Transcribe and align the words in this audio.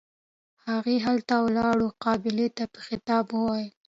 هغې 0.67 0.95
هلته 1.05 1.33
ولاړې 1.45 1.87
قابلې 2.03 2.47
ته 2.57 2.63
په 2.73 2.79
خطاب 2.87 3.25
وويل. 3.31 3.69